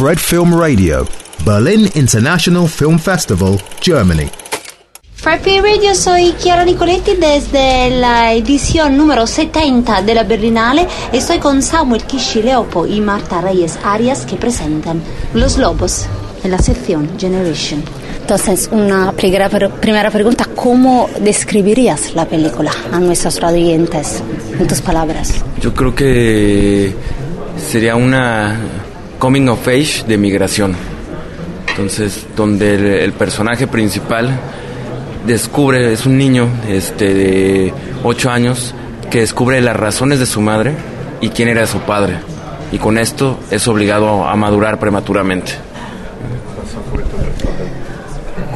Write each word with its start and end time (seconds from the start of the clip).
Fred 0.00 0.18
Film 0.18 0.58
Radio, 0.58 1.06
Berlin 1.44 1.86
International 1.94 2.66
Film 2.66 2.98
Festival, 2.98 3.58
Germany. 3.82 4.30
Fred 5.12 5.42
Film 5.42 5.62
Radio, 5.62 5.94
soy 5.94 6.34
Chiara 6.38 6.64
Nicoletti 6.64 7.16
desde 7.16 7.90
la 7.90 8.32
edición 8.32 8.96
número 8.96 9.26
70 9.26 10.00
de 10.00 10.14
la 10.14 10.22
Berlinale 10.22 10.88
y 11.12 11.18
estoy 11.18 11.38
con 11.38 11.60
Samuel 11.60 12.04
Kishileopo 12.04 12.86
y 12.86 13.02
Marta 13.02 13.42
Reyes 13.42 13.78
Arias 13.84 14.24
que 14.24 14.36
presentan 14.36 15.02
Los 15.34 15.58
Lobos 15.58 16.06
en 16.44 16.50
la 16.52 16.58
sección 16.58 17.06
Generation. 17.18 17.84
Entonces, 18.22 18.70
una 18.72 19.12
primera, 19.12 19.50
primera 19.50 20.10
pregunta, 20.10 20.46
¿cómo 20.54 21.10
describirías 21.20 22.14
la 22.14 22.24
película 22.24 22.72
a 22.90 22.98
nuestros 23.00 23.38
radiantes 23.38 24.22
en 24.58 24.66
tus 24.66 24.80
palabras? 24.80 25.44
Yo 25.60 25.74
creo 25.74 25.94
que 25.94 26.94
sería 27.58 27.96
una 27.96 28.58
coming 29.20 29.48
of 29.48 29.68
age 29.68 30.02
de 30.08 30.16
migración. 30.16 30.74
Entonces, 31.68 32.26
donde 32.34 33.04
el, 33.04 33.12
personaje 33.12 33.68
principal 33.68 34.40
descubre, 35.26 35.92
es 35.92 36.06
un 36.06 36.18
niño 36.18 36.48
este, 36.66 37.14
de 37.14 37.74
8 38.02 38.30
años, 38.30 38.74
que 39.10 39.20
descubre 39.20 39.60
las 39.60 39.76
razones 39.76 40.18
de 40.18 40.26
su 40.26 40.40
madre 40.40 40.74
y 41.20 41.28
quién 41.28 41.48
era 41.48 41.66
su 41.66 41.80
padre. 41.80 42.16
Y 42.72 42.78
con 42.78 42.98
esto 42.98 43.38
es 43.50 43.68
obligado 43.68 44.26
a 44.26 44.34
madurar 44.36 44.78
prematuramente. 44.78 45.52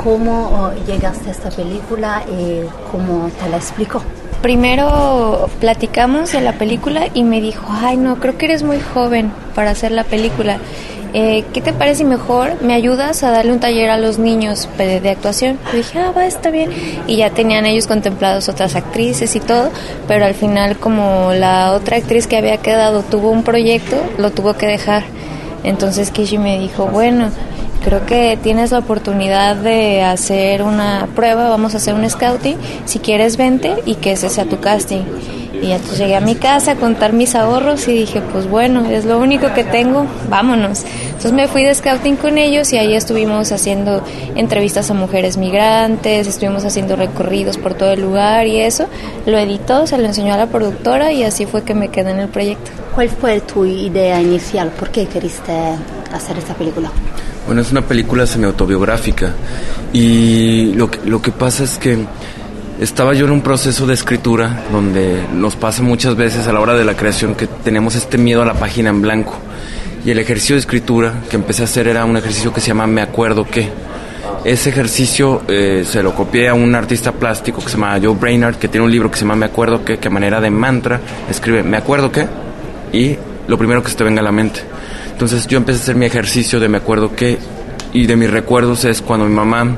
¿Cómo 0.02 0.48
oh, 0.48 0.86
llegaste 0.86 1.28
a 1.28 1.32
esta 1.32 1.50
película 1.50 2.24
y 2.26 2.62
cómo 2.90 3.30
te 3.42 3.48
la 3.50 3.58
explico? 3.58 4.02
Primero 4.44 5.48
platicamos 5.58 6.32
de 6.32 6.42
la 6.42 6.52
película 6.52 7.06
y 7.14 7.24
me 7.24 7.40
dijo, 7.40 7.64
ay 7.70 7.96
no, 7.96 8.16
creo 8.16 8.36
que 8.36 8.44
eres 8.44 8.62
muy 8.62 8.78
joven 8.78 9.32
para 9.54 9.70
hacer 9.70 9.90
la 9.90 10.04
película. 10.04 10.58
Eh, 11.14 11.44
¿Qué 11.54 11.62
te 11.62 11.72
parece 11.72 12.04
mejor 12.04 12.60
me 12.60 12.74
ayudas 12.74 13.22
a 13.22 13.30
darle 13.30 13.52
un 13.52 13.60
taller 13.60 13.88
a 13.88 13.96
los 13.96 14.18
niños 14.18 14.68
de, 14.76 15.08
actuación? 15.08 15.58
Y 15.72 15.78
dije, 15.78 15.98
ah, 15.98 16.12
va, 16.14 16.26
está 16.26 16.50
bien. 16.50 16.70
Y 17.06 17.16
ya 17.16 17.30
tenían 17.30 17.64
ellos 17.64 17.86
contemplados 17.86 18.50
otras 18.50 18.76
actrices 18.76 19.34
y 19.34 19.40
todo, 19.40 19.70
pero 20.06 20.26
al 20.26 20.34
final 20.34 20.76
como 20.76 21.32
la 21.32 21.72
otra 21.72 21.96
actriz 21.96 22.26
que 22.26 22.36
había 22.36 22.58
quedado 22.58 23.00
tuvo 23.00 23.30
un 23.30 23.44
proyecto, 23.44 23.96
lo 24.18 24.30
tuvo 24.30 24.52
que 24.58 24.66
dejar. 24.66 25.04
Entonces 25.62 26.10
Kishi 26.10 26.36
me 26.36 26.58
dijo, 26.58 26.84
bueno, 26.84 27.30
creo 27.84 28.06
que 28.06 28.38
tienes 28.42 28.70
la 28.70 28.78
oportunidad 28.78 29.56
de 29.56 30.02
hacer 30.02 30.62
una 30.62 31.06
prueba, 31.14 31.50
vamos 31.50 31.74
a 31.74 31.76
hacer 31.76 31.94
un 31.94 32.08
scouting, 32.08 32.56
si 32.86 32.98
quieres 32.98 33.36
vente 33.36 33.74
y 33.84 33.96
que 33.96 34.12
ese 34.12 34.30
sea 34.30 34.46
tu 34.46 34.58
casting. 34.58 35.02
Y 35.62 35.70
entonces 35.70 35.98
llegué 35.98 36.16
a 36.16 36.20
mi 36.20 36.34
casa 36.34 36.72
a 36.72 36.76
contar 36.76 37.12
mis 37.12 37.34
ahorros 37.34 37.86
y 37.88 37.92
dije, 37.92 38.20
pues 38.32 38.48
bueno, 38.48 38.84
es 38.86 39.04
lo 39.04 39.18
único 39.18 39.52
que 39.54 39.64
tengo, 39.64 40.06
vámonos. 40.28 40.84
Entonces 41.06 41.32
me 41.32 41.46
fui 41.46 41.62
de 41.62 41.74
scouting 41.74 42.16
con 42.16 42.38
ellos 42.38 42.72
y 42.72 42.78
ahí 42.78 42.94
estuvimos 42.94 43.52
haciendo 43.52 44.02
entrevistas 44.34 44.90
a 44.90 44.94
mujeres 44.94 45.36
migrantes, 45.36 46.26
estuvimos 46.26 46.64
haciendo 46.64 46.96
recorridos 46.96 47.56
por 47.56 47.74
todo 47.74 47.92
el 47.92 48.02
lugar 48.02 48.46
y 48.46 48.60
eso. 48.60 48.88
Lo 49.26 49.38
editó, 49.38 49.86
se 49.86 49.96
lo 49.96 50.04
enseñó 50.04 50.34
a 50.34 50.38
la 50.38 50.46
productora 50.46 51.12
y 51.12 51.22
así 51.22 51.46
fue 51.46 51.62
que 51.62 51.74
me 51.74 51.88
quedé 51.88 52.10
en 52.10 52.20
el 52.20 52.28
proyecto. 52.28 52.70
¿Cuál 52.94 53.08
fue 53.08 53.40
tu 53.40 53.64
idea 53.64 54.20
inicial? 54.20 54.70
¿Por 54.70 54.90
qué 54.90 55.06
queriste 55.06 55.52
hacer 56.12 56.36
esta 56.36 56.54
película? 56.54 56.90
Bueno, 57.46 57.60
es 57.60 57.70
una 57.72 57.82
película 57.82 58.26
semi-autobiográfica 58.26 59.32
y 59.92 60.72
lo 60.74 60.90
que, 60.90 60.98
lo 61.04 61.20
que 61.20 61.30
pasa 61.30 61.64
es 61.64 61.76
que 61.76 61.98
estaba 62.80 63.12
yo 63.12 63.26
en 63.26 63.32
un 63.32 63.42
proceso 63.42 63.86
de 63.86 63.92
escritura 63.92 64.64
donde 64.72 65.26
nos 65.32 65.54
pasa 65.54 65.82
muchas 65.82 66.16
veces 66.16 66.48
a 66.48 66.52
la 66.52 66.60
hora 66.60 66.74
de 66.74 66.86
la 66.86 66.96
creación 66.96 67.34
que 67.34 67.46
tenemos 67.46 67.96
este 67.96 68.16
miedo 68.16 68.40
a 68.40 68.46
la 68.46 68.54
página 68.54 68.90
en 68.90 69.02
blanco. 69.02 69.34
Y 70.06 70.10
el 70.10 70.18
ejercicio 70.18 70.56
de 70.56 70.60
escritura 70.60 71.22
que 71.28 71.36
empecé 71.36 71.62
a 71.62 71.64
hacer 71.66 71.86
era 71.86 72.04
un 72.04 72.16
ejercicio 72.16 72.52
que 72.52 72.60
se 72.60 72.68
llama 72.68 72.86
Me 72.86 73.02
acuerdo 73.02 73.46
que. 73.46 73.68
Ese 74.44 74.70
ejercicio 74.70 75.42
eh, 75.48 75.84
se 75.86 76.02
lo 76.02 76.14
copié 76.14 76.48
a 76.48 76.54
un 76.54 76.74
artista 76.74 77.12
plástico 77.12 77.62
que 77.62 77.68
se 77.68 77.76
llama 77.76 77.98
Joe 78.02 78.14
Brainard, 78.14 78.56
que 78.56 78.68
tiene 78.68 78.84
un 78.84 78.90
libro 78.90 79.10
que 79.10 79.16
se 79.16 79.22
llama 79.22 79.36
Me 79.36 79.46
acuerdo 79.46 79.84
que, 79.84 79.98
que 79.98 80.08
a 80.08 80.10
manera 80.10 80.40
de 80.40 80.50
mantra 80.50 81.00
escribe 81.30 81.62
Me 81.62 81.76
acuerdo 81.76 82.10
que 82.10 82.26
y 82.92 83.16
lo 83.48 83.56
primero 83.56 83.82
que 83.82 83.90
se 83.90 83.96
te 83.96 84.04
venga 84.04 84.20
a 84.20 84.24
la 84.24 84.32
mente. 84.32 84.60
Entonces 85.14 85.46
yo 85.46 85.58
empecé 85.58 85.78
a 85.78 85.82
hacer 85.82 85.96
mi 85.96 86.06
ejercicio 86.06 86.58
de 86.58 86.68
me 86.68 86.78
acuerdo 86.78 87.14
que, 87.14 87.38
y 87.92 88.06
de 88.06 88.16
mis 88.16 88.28
recuerdos 88.28 88.84
es 88.84 89.00
cuando 89.00 89.26
mi 89.26 89.32
mamá 89.32 89.76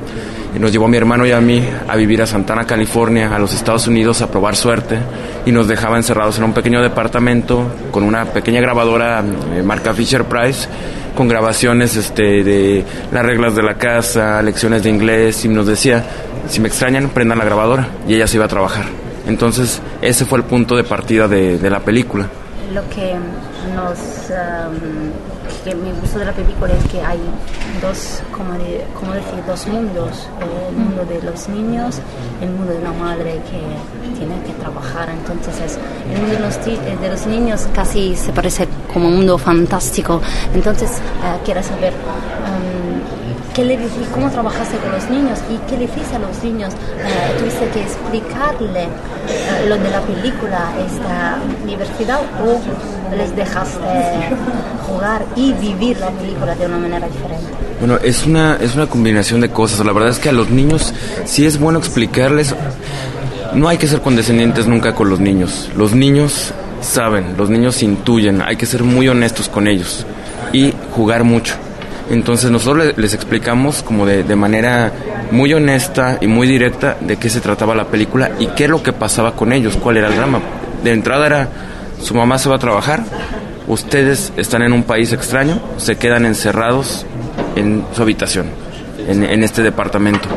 nos 0.59 0.71
llevó 0.71 0.85
a 0.85 0.87
mi 0.87 0.97
hermano 0.97 1.27
y 1.27 1.31
a 1.31 1.39
mí 1.39 1.63
a 1.87 1.95
vivir 1.95 2.23
a 2.23 2.25
Santana, 2.25 2.65
California, 2.65 3.35
a 3.35 3.37
los 3.37 3.53
Estados 3.53 3.87
Unidos 3.87 4.23
a 4.23 4.31
probar 4.31 4.55
suerte 4.55 4.97
y 5.45 5.51
nos 5.51 5.67
dejaba 5.67 5.95
encerrados 5.95 6.39
en 6.39 6.45
un 6.45 6.53
pequeño 6.53 6.81
departamento 6.81 7.71
con 7.91 8.01
una 8.03 8.25
pequeña 8.25 8.61
grabadora 8.61 9.23
eh, 9.53 9.61
marca 9.61 9.93
Fisher 9.93 10.23
Price 10.23 10.67
con 11.15 11.27
grabaciones 11.27 11.95
este, 11.95 12.43
de 12.43 12.83
las 13.11 13.23
reglas 13.23 13.55
de 13.55 13.61
la 13.61 13.75
casa, 13.75 14.41
lecciones 14.41 14.81
de 14.81 14.89
inglés 14.89 15.45
y 15.45 15.49
nos 15.49 15.67
decía, 15.67 16.03
si 16.49 16.59
me 16.59 16.67
extrañan, 16.67 17.09
prendan 17.09 17.37
la 17.37 17.45
grabadora 17.45 17.89
y 18.07 18.15
ella 18.15 18.25
se 18.25 18.37
iba 18.37 18.45
a 18.45 18.49
trabajar. 18.49 18.85
Entonces 19.27 19.83
ese 20.01 20.25
fue 20.25 20.39
el 20.39 20.45
punto 20.45 20.75
de 20.75 20.83
partida 20.83 21.27
de, 21.27 21.59
de 21.59 21.69
la 21.69 21.81
película. 21.81 22.27
Lo 22.73 22.87
que 22.89 23.15
nos 23.75 23.97
que 25.63 25.75
me 25.75 25.93
gustó 25.93 26.19
de 26.19 26.25
la 26.25 26.33
película 26.33 26.73
es 26.73 26.83
que 26.91 27.01
hay 27.01 27.19
dos 27.81 28.21
como, 28.31 28.53
decir 29.13 29.43
dos 29.45 29.67
mundos 29.67 30.27
el 30.41 30.75
mundo 30.75 31.05
de 31.05 31.21
los 31.21 31.47
niños 31.49 31.99
el 32.41 32.49
mundo 32.49 32.73
de 32.73 32.81
la 32.81 32.91
madre 32.91 33.41
que 33.49 34.17
tiene 34.17 34.41
que 34.43 34.53
trabajar. 34.59 35.09
Entonces 35.09 35.77
el 36.11 36.21
mundo 36.21 36.35
de 36.35 36.39
los, 36.39 37.01
de 37.01 37.09
los 37.09 37.27
niños 37.27 37.67
casi 37.73 38.15
se 38.15 38.31
parece 38.31 38.67
como 38.93 39.07
un 39.07 39.17
mundo 39.17 39.37
fantástico. 39.37 40.21
Entonces 40.53 40.91
uh, 40.91 41.43
quiero 41.45 41.63
saber 41.63 41.93
¿Qué 43.57 43.65
le 43.65 43.75
¿Cómo 44.13 44.29
trabajaste 44.29 44.77
con 44.77 44.91
los 44.91 45.09
niños? 45.09 45.39
¿Y 45.49 45.57
qué 45.67 45.79
le 45.79 45.85
hiciste 45.85 46.15
a 46.15 46.19
los 46.19 46.43
niños? 46.43 46.75
Uh, 46.75 47.39
¿Tuviste 47.39 47.67
que 47.69 47.81
explicarle 47.81 48.85
uh, 48.85 49.67
lo 49.67 49.77
de 49.79 49.89
la 49.89 49.99
película, 50.01 50.73
esta 50.85 51.39
diversidad, 51.65 52.19
o 52.45 53.15
les 53.15 53.35
dejaste 53.35 53.79
jugar 54.85 55.25
y 55.35 55.53
vivir 55.53 55.97
la 55.97 56.11
película 56.11 56.53
de 56.53 56.67
una 56.67 56.77
manera 56.77 57.07
diferente? 57.07 57.47
Bueno, 57.79 57.97
es 58.03 58.27
una, 58.27 58.57
es 58.57 58.75
una 58.75 58.85
combinación 58.85 59.41
de 59.41 59.49
cosas. 59.49 59.83
La 59.83 59.91
verdad 59.91 60.11
es 60.11 60.19
que 60.19 60.29
a 60.29 60.33
los 60.33 60.51
niños 60.51 60.93
sí 61.25 61.47
es 61.47 61.59
bueno 61.59 61.79
explicarles. 61.79 62.53
No 63.55 63.69
hay 63.69 63.79
que 63.79 63.87
ser 63.87 64.03
condescendientes 64.03 64.67
nunca 64.67 64.93
con 64.93 65.09
los 65.09 65.19
niños. 65.19 65.71
Los 65.75 65.95
niños 65.95 66.53
saben, 66.81 67.35
los 67.35 67.49
niños 67.49 67.81
intuyen, 67.81 68.43
hay 68.43 68.55
que 68.55 68.67
ser 68.67 68.83
muy 68.83 69.09
honestos 69.09 69.49
con 69.49 69.67
ellos 69.67 70.05
y 70.53 70.75
jugar 70.91 71.23
mucho 71.23 71.55
entonces 72.09 72.51
nosotros 72.51 72.93
les 72.97 73.13
explicamos 73.13 73.83
como 73.83 74.05
de, 74.05 74.23
de, 74.23 74.35
manera 74.35 74.91
muy 75.31 75.53
honesta 75.53 76.17
y 76.21 76.27
muy 76.27 76.47
directa 76.47 76.97
de 76.99 77.17
qué 77.17 77.29
se 77.29 77.41
trataba 77.41 77.75
la 77.75 77.85
película 77.85 78.31
y 78.39 78.47
qué 78.47 78.65
es 78.65 78.69
lo 78.69 78.81
que 78.81 78.93
pasaba 78.93 79.33
con 79.33 79.51
ellos, 79.51 79.77
cuál 79.77 79.97
era 79.97 80.07
el 80.07 80.15
drama. 80.15 80.39
De 80.83 80.91
entrada 80.91 81.25
era, 81.25 81.49
su 82.01 82.13
mamá 82.13 82.37
se 82.37 82.49
va 82.49 82.55
a 82.55 82.59
trabajar, 82.59 83.03
ustedes 83.67 84.31
están 84.37 84.61
en 84.61 84.73
un 84.73 84.83
país 84.83 85.11
extraño, 85.11 85.59
se 85.77 85.97
quedan 85.97 86.25
encerrados 86.25 87.05
en 87.55 87.83
su 87.93 88.01
habitación, 88.01 88.47
en, 89.07 89.43
este 89.43 89.63
departamento. 89.63 90.29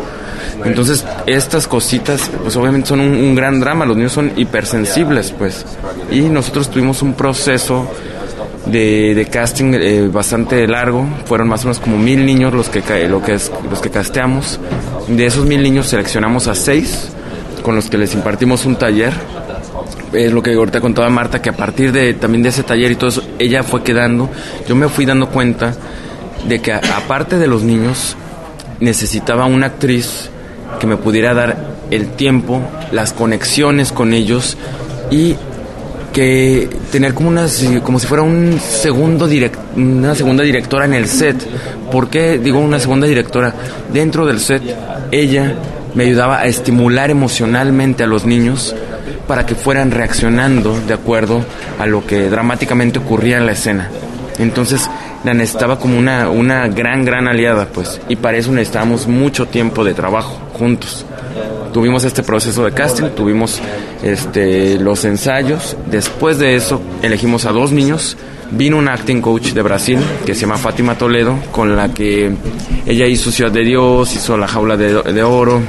Entonces, 0.64 1.06
estas 1.26 1.66
cositas, 1.66 2.30
pues 2.42 2.56
obviamente 2.56 2.88
son 2.88 3.00
un, 3.00 3.14
un 3.14 3.34
gran 3.34 3.60
drama, 3.60 3.86
los 3.86 3.96
niños 3.96 4.12
son 4.12 4.32
hipersensibles, 4.36 5.32
pues. 5.32 5.64
Y 6.10 6.22
nosotros 6.22 6.70
tuvimos 6.70 7.00
un 7.02 7.14
proceso 7.14 7.88
de, 8.66 9.28
casting 9.30 9.74
eh, 9.74 10.08
bastante 10.08 10.66
largo. 10.66 11.06
Fueron 11.26 11.48
más 11.48 11.62
o 11.62 11.68
menos 11.68 11.80
como 11.80 11.98
mil 11.98 12.24
niños 12.24 12.52
los 12.52 12.68
que, 12.68 13.08
lo 13.08 13.22
que 13.22 13.34
es, 13.34 13.50
los 13.68 13.80
que 13.80 13.90
casteamos. 13.90 14.60
De 15.08 15.26
esos 15.26 15.46
mil 15.46 15.62
niños 15.62 15.86
seleccionamos 15.86 16.46
a 16.48 16.54
seis 16.54 17.10
con 17.62 17.74
los 17.74 17.90
que 17.90 17.98
les 17.98 18.14
impartimos 18.14 18.64
un 18.66 18.76
taller. 18.76 19.12
Es 20.12 20.32
lo 20.32 20.42
que 20.42 20.54
ahorita 20.54 20.80
contaba 20.80 21.08
Marta, 21.08 21.40
que 21.40 21.50
a 21.50 21.56
partir 21.56 21.92
de 21.92 22.14
también 22.14 22.42
de 22.42 22.48
ese 22.48 22.62
taller 22.64 22.90
y 22.90 22.96
todo 22.96 23.10
eso, 23.10 23.22
ella 23.38 23.62
fue 23.62 23.82
quedando. 23.82 24.28
Yo 24.68 24.74
me 24.74 24.88
fui 24.88 25.04
dando 25.06 25.28
cuenta 25.28 25.74
de 26.48 26.60
que 26.60 26.72
aparte 26.72 27.38
de 27.38 27.46
los 27.46 27.62
niños, 27.62 28.16
necesitaba 28.80 29.44
una 29.44 29.66
actriz 29.66 30.30
que 30.80 30.86
me 30.86 30.96
pudiera 30.96 31.34
dar 31.34 31.70
el 31.90 32.08
tiempo, 32.08 32.60
las 32.92 33.12
conexiones 33.12 33.92
con 33.92 34.14
ellos 34.14 34.56
y 35.10 35.36
que 36.12 36.68
tener 36.90 37.14
como 37.14 37.28
una 37.28 37.46
como 37.82 37.98
si 37.98 38.06
fuera 38.06 38.22
un 38.22 38.60
segundo 38.60 39.28
una 39.76 40.14
segunda 40.14 40.42
directora 40.42 40.84
en 40.84 40.94
el 40.94 41.06
set. 41.06 41.36
¿Por 41.90 42.08
qué 42.08 42.38
digo 42.38 42.58
una 42.58 42.78
segunda 42.78 43.06
directora? 43.06 43.54
Dentro 43.92 44.26
del 44.26 44.40
set 44.40 44.62
ella 45.10 45.54
me 45.94 46.04
ayudaba 46.04 46.40
a 46.40 46.46
estimular 46.46 47.10
emocionalmente 47.10 48.04
a 48.04 48.06
los 48.06 48.24
niños 48.24 48.74
para 49.26 49.46
que 49.46 49.54
fueran 49.54 49.90
reaccionando 49.90 50.78
de 50.86 50.94
acuerdo 50.94 51.44
a 51.78 51.86
lo 51.86 52.06
que 52.06 52.28
dramáticamente 52.28 52.98
ocurría 52.98 53.38
en 53.38 53.46
la 53.46 53.52
escena. 53.52 53.88
Entonces 54.38 54.88
la 55.24 55.34
necesitaba 55.34 55.78
como 55.78 55.98
una, 55.98 56.30
una 56.30 56.66
gran, 56.68 57.04
gran 57.04 57.28
aliada, 57.28 57.66
pues, 57.66 58.00
y 58.08 58.16
para 58.16 58.38
eso 58.38 58.52
necesitábamos 58.52 59.06
mucho 59.06 59.46
tiempo 59.46 59.84
de 59.84 59.92
trabajo 59.92 60.40
juntos 60.54 61.04
tuvimos 61.72 62.04
este 62.04 62.22
proceso 62.22 62.64
de 62.64 62.72
casting, 62.72 63.10
tuvimos 63.10 63.60
este, 64.02 64.78
los 64.78 65.04
ensayos, 65.04 65.76
después 65.90 66.38
de 66.38 66.56
eso 66.56 66.80
elegimos 67.02 67.44
a 67.44 67.52
dos 67.52 67.72
niños. 67.72 68.16
Vino 68.52 68.78
una 68.78 68.94
acting 68.94 69.20
coach 69.20 69.52
de 69.52 69.62
Brasil 69.62 70.00
que 70.26 70.34
se 70.34 70.40
llama 70.40 70.56
Fátima 70.56 70.98
Toledo, 70.98 71.38
con 71.52 71.76
la 71.76 71.94
que 71.94 72.32
ella 72.84 73.06
hizo 73.06 73.30
Ciudad 73.30 73.52
de 73.52 73.62
Dios, 73.62 74.12
hizo 74.16 74.36
La 74.36 74.48
Jaula 74.48 74.76
de, 74.76 75.00
de 75.02 75.22
Oro, 75.22 75.60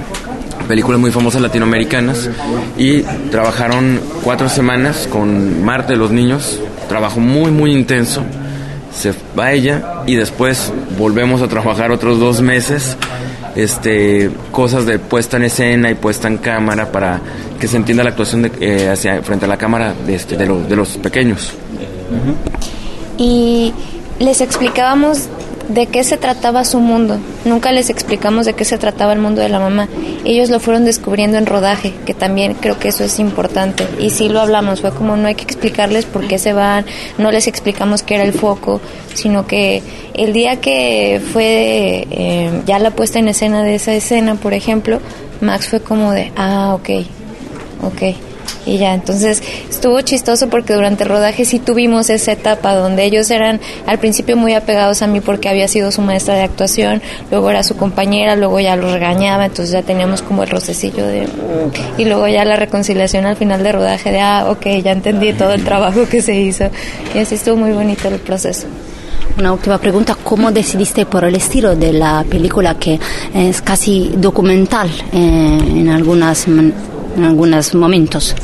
películas 0.68 1.00
muy 1.00 1.12
famosas 1.12 1.42
latinoamericanas. 1.42 2.30
Y 2.80 3.02
trabajaron 3.30 4.00
cuatro 4.24 4.50
semanas 4.50 5.08
con 5.12 5.64
Marte 5.64 5.96
los 5.96 6.10
niños, 6.10 6.60
trabajo 6.90 7.20
muy 7.20 7.52
muy 7.52 7.72
intenso, 7.72 8.24
se 8.92 9.14
va 9.38 9.52
ella 9.52 10.04
y 10.06 10.16
después 10.16 10.74
volvemos 10.98 11.42
a 11.42 11.48
trabajar 11.48 11.92
otros 11.92 12.20
dos 12.20 12.42
meses, 12.42 12.98
este, 13.56 14.30
cosas 14.51 14.86
de 14.86 15.00
puesta 15.00 15.38
en 15.38 15.44
escena 15.44 15.89
y 15.89 15.95
puesta 15.95 16.27
en 16.27 16.38
cámara 16.38 16.92
para 16.92 17.19
que 17.59 17.68
se 17.68 17.77
entienda 17.77 18.03
la 18.03 18.12
actuación 18.12 18.44
de, 18.44 18.51
eh, 18.59 18.89
hacia, 18.89 19.21
frente 19.21 19.45
a 19.45 19.48
la 19.48 19.57
cámara 19.57 19.94
de, 19.94 20.15
este, 20.15 20.38
de, 20.38 20.45
los, 20.45 20.68
de 20.68 20.75
los 20.75 20.98
pequeños. 20.98 21.53
Y 23.18 23.74
les 24.19 24.42
explicábamos 24.42 25.30
de 25.74 25.88
qué 25.88 26.04
se 26.04 26.18
trataba 26.18 26.66
su 26.66 26.80
mundo. 26.80 27.20
Nunca 27.46 27.72
les 27.72 27.90
explicamos 27.90 28.46
de 28.46 28.54
qué 28.54 28.66
se 28.66 28.78
trataba 28.78 29.14
el 29.14 29.20
mundo 29.20 29.42
de 29.42 29.50
la 29.50 29.60
mamá. 29.60 29.88
Ellos 30.26 30.50
lo 30.50 30.60
fueron 30.60 30.86
descubriendo 30.86 31.38
en 31.38 31.46
rodaje, 31.46 31.94
que 32.06 32.14
también 32.14 32.56
creo 32.56 32.78
que 32.80 32.90
eso 32.90 33.04
es 33.04 33.20
importante. 33.20 33.88
Y 34.00 34.10
sí 34.10 34.30
lo 34.30 34.40
hablamos, 34.40 34.82
fue 34.82 34.92
como 34.92 35.16
no 35.18 35.28
hay 35.28 35.36
que 35.36 35.44
explicarles 35.44 36.06
por 36.06 36.28
qué 36.28 36.38
se 36.38 36.54
van, 36.54 36.86
no 37.18 37.32
les 37.32 37.48
explicamos 37.48 38.04
qué 38.04 38.16
era 38.16 38.24
el 38.24 38.34
foco, 38.34 38.82
sino 39.14 39.48
que 39.48 39.82
el 40.14 40.34
día 40.34 40.60
que 40.60 41.22
fue 41.32 42.08
eh, 42.12 42.62
ya 42.66 42.80
la 42.80 42.92
puesta 42.92 43.20
en 43.20 43.28
escena 43.28 43.64
de 43.64 43.76
esa 43.76 43.94
escena, 43.94 44.36
por 44.36 44.54
ejemplo, 44.54 45.00
Max 45.42 45.70
fue 45.70 45.82
como 45.82 46.12
de, 46.12 46.32
ah, 46.36 46.74
ok, 46.76 46.90
ok 47.84 48.31
y 48.66 48.78
ya, 48.78 48.94
entonces 48.94 49.42
estuvo 49.69 50.00
chistoso 50.02 50.50
porque 50.50 50.74
durante 50.74 51.04
el 51.04 51.10
rodaje 51.10 51.46
sí 51.46 51.60
tuvimos 51.60 52.10
esa 52.10 52.34
etapa 52.34 52.75
donde 52.75 53.06
ellos 53.06 53.31
eran 53.31 53.60
al 53.88 53.98
principio 53.98 54.38
muy 54.38 54.54
apegados 54.54 55.02
a 55.02 55.08
mí 55.08 55.19
porque 55.19 55.50
había 55.50 55.68
sido 55.68 55.92
su 55.92 56.02
maestra 56.02 56.36
de 56.36 56.44
actuación, 56.44 57.02
luego 57.31 57.50
era 57.50 57.63
su 57.63 57.75
compañera, 57.75 58.36
luego 58.36 58.60
ya 58.60 58.75
los 58.75 58.92
regañaba, 58.92 59.46
entonces 59.46 59.72
ya 59.74 59.81
teníamos 59.81 60.22
como 60.22 60.44
el 60.44 60.50
rocecillo 60.50 61.06
de... 61.06 61.28
Y 61.98 62.06
luego 62.06 62.28
ya 62.28 62.46
la 62.46 62.56
reconciliación 62.56 63.25
al 63.25 63.36
final 63.36 63.63
de 63.63 63.72
rodaje 63.72 64.12
de, 64.12 64.19
ah, 64.19 64.48
ok, 64.50 64.66
ya 64.84 64.92
entendí 64.92 65.34
todo 65.34 65.54
el 65.54 65.63
trabajo 65.63 66.08
que 66.08 66.22
se 66.22 66.36
hizo. 66.36 66.66
Y 67.16 67.19
así 67.19 67.36
estuvo 67.36 67.58
muy 67.58 67.72
bonito 67.72 68.08
el 68.08 68.19
proceso. 68.19 68.68
Una 69.38 69.54
última 69.54 69.78
pregunta, 69.78 70.16
¿cómo 70.24 70.52
decidiste 70.52 71.06
por 71.06 71.24
el 71.24 71.36
estilo 71.36 71.75
de 71.75 71.94
la 71.94 72.24
película 72.30 72.75
que 72.75 73.00
es 73.34 73.62
casi 73.62 74.12
documental 74.18 74.90
eh, 75.13 75.58
en 75.78 75.90
algunas 75.90 76.48
en 77.16 77.24
algunos 77.24 77.74
momentos. 77.75 78.36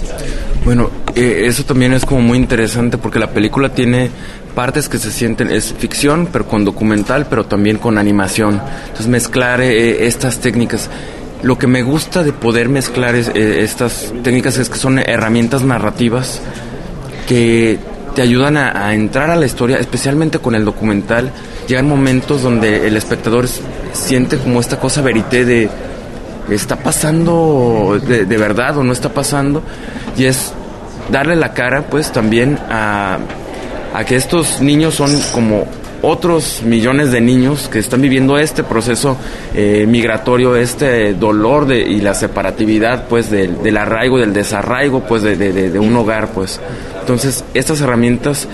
Bueno, 0.65 0.89
eh, 1.15 1.45
eso 1.47 1.63
también 1.63 1.93
es 1.93 2.05
como 2.05 2.21
muy 2.21 2.37
interesante 2.37 2.97
porque 2.97 3.19
la 3.19 3.29
película 3.29 3.69
tiene 3.69 4.09
partes 4.53 4.89
que 4.89 4.97
se 4.97 5.11
sienten, 5.11 5.51
es 5.51 5.73
ficción, 5.73 6.27
pero 6.31 6.47
con 6.47 6.65
documental, 6.65 7.27
pero 7.29 7.45
también 7.45 7.77
con 7.77 7.97
animación. 7.97 8.61
Entonces 8.81 9.07
mezclar 9.07 9.61
eh, 9.61 10.07
estas 10.07 10.39
técnicas. 10.39 10.89
Lo 11.43 11.57
que 11.57 11.67
me 11.67 11.83
gusta 11.83 12.23
de 12.23 12.33
poder 12.33 12.67
mezclar 12.67 13.15
eh, 13.15 13.63
estas 13.63 14.13
técnicas 14.23 14.57
es 14.57 14.69
que 14.69 14.77
son 14.77 14.97
herramientas 14.99 15.61
narrativas 15.61 16.41
que 17.27 17.77
te 18.15 18.23
ayudan 18.23 18.57
a, 18.57 18.95
entrar 18.95 19.29
a 19.29 19.35
la 19.35 19.45
historia, 19.45 19.77
especialmente 19.77 20.39
con 20.39 20.55
el 20.55 20.65
documental. 20.65 21.31
Llegan 21.67 21.87
momentos 21.87 22.41
donde 22.41 22.87
el 22.87 22.97
espectador 22.97 23.47
siente 23.93 24.37
como 24.37 24.59
esta 24.59 24.79
cosa 24.79 25.03
verité 25.03 25.45
de 25.45 25.69
está 26.49 26.77
pasando 26.77 27.99
de, 28.01 28.37
verdad 28.37 28.77
o 28.77 28.83
no 28.83 28.93
está 28.93 29.09
pasando 29.09 29.61
y 30.17 30.25
es 30.25 30.53
darle 31.11 31.35
la 31.35 31.53
cara 31.53 31.83
pues 31.89 32.11
también 32.11 32.57
a, 32.69 33.19
que 34.07 34.15
estos 34.15 34.61
niños 34.61 34.95
son 34.95 35.11
como 35.33 35.65
otros 36.03 36.61
millones 36.63 37.11
de 37.11 37.19
niños 37.19 37.67
que 37.67 37.79
están 37.79 38.01
viviendo 38.01 38.37
este 38.37 38.63
proceso 38.63 39.17
eh, 39.55 39.85
migratorio, 39.87 40.55
este 40.55 41.15
dolor 41.15 41.71
y 41.73 41.99
la 42.01 42.13
separatividad 42.13 43.07
pues 43.07 43.31
del, 43.31 43.63
del 43.63 43.77
arraigo, 43.77 44.19
del 44.19 44.33
desarraigo 44.33 45.01
pues 45.01 45.23
de, 45.23 45.35
de, 45.35 45.79
un 45.79 45.95
hogar 45.95 46.29
pues. 46.29 46.59
Entonces 46.99 47.43
estas 47.55 47.81
herramientas 47.81 48.47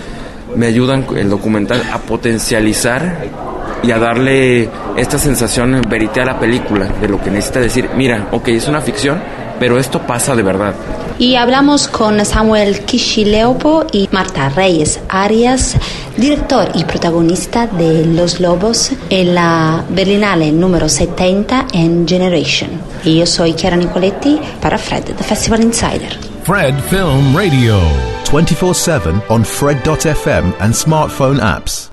me 0.56 0.68
ayudan 0.68 1.06
el 1.18 1.30
documental 1.30 1.84
a 1.92 2.00
potencializar 2.00 3.53
y 3.84 3.92
a 3.92 4.00
darle 4.00 4.70
esta 4.98 5.18
sensación 5.18 5.82
verité 5.90 6.22
a 6.22 6.26
la 6.26 6.40
película, 6.40 6.88
de 7.02 7.08
lo 7.08 7.22
que 7.22 7.30
necesita 7.30 7.60
decir, 7.60 7.90
mira, 7.96 8.30
ok, 8.32 8.48
es 8.50 8.68
una 8.68 8.82
ficción, 8.82 9.22
pero 9.60 9.78
esto 9.78 10.02
pasa 10.02 10.36
de 10.36 10.44
verdad. 10.44 10.74
Y 11.20 11.36
hablamos 11.36 11.88
con 11.88 12.24
Samuel 12.26 12.80
Kishileopo 12.86 13.86
y 13.92 14.10
Marta 14.12 14.50
Reyes 14.50 15.00
Arias, 15.10 15.76
director 16.18 16.70
y 16.74 16.86
protagonista 16.86 17.68
de 17.68 18.06
Los 18.06 18.40
Lobos 18.40 18.92
en 19.10 19.36
la 19.36 19.84
Berlinale 19.90 20.52
número 20.52 20.90
70 20.90 21.68
en 21.74 22.08
Generation. 22.08 22.72
Y 23.04 23.20
yo 23.20 23.26
soy 23.26 23.54
Chiara 23.54 23.76
Nicoletti 23.76 24.40
para 24.62 24.78
Fred, 24.78 25.04
The 25.04 25.24
Festival 25.24 25.62
Insider. 25.62 26.18
Fred 26.44 26.76
Film 26.90 27.36
Radio. 27.36 27.80
24-7 28.26 29.22
on 29.30 29.44
Fred.fm 29.44 30.54
and 30.60 30.74
smartphone 30.74 31.40
apps. 31.40 31.93